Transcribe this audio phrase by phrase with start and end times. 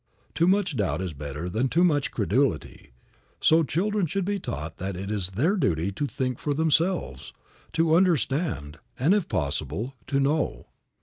[0.33, 2.89] Too much doubt is better than too much credulity.
[3.39, 7.33] So, children should be taught that it is their duty to think for themselves,
[7.73, 10.69] to understand, and, if possible, to know.